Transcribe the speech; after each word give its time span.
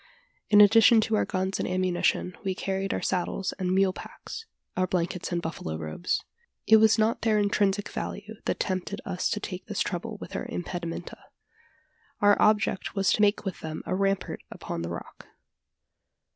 In 0.49 0.61
addition 0.61 0.99
to 1.01 1.15
our 1.15 1.25
guns 1.25 1.59
and 1.59 1.69
ammunition, 1.69 2.35
we 2.43 2.55
carried 2.55 2.91
our 2.91 3.03
saddles 3.03 3.53
and 3.59 3.71
mule 3.71 3.93
packs, 3.93 4.47
our 4.75 4.87
blankets 4.87 5.31
and 5.31 5.43
buffalo 5.43 5.77
robes. 5.77 6.23
It 6.65 6.77
was 6.77 6.97
not 6.97 7.21
their 7.21 7.37
intrinsic 7.37 7.87
value 7.87 8.37
that 8.45 8.59
tempted 8.59 8.99
us 9.05 9.29
to 9.29 9.39
take 9.39 9.67
this 9.67 9.81
trouble 9.81 10.17
with 10.17 10.35
our 10.35 10.47
impedimenta: 10.47 11.19
our 12.19 12.35
object 12.41 12.95
was 12.95 13.13
to 13.13 13.21
make 13.21 13.45
with 13.45 13.59
them 13.59 13.83
a 13.85 13.93
rampart 13.93 14.41
upon 14.49 14.81
the 14.81 14.89
rock. 14.89 15.27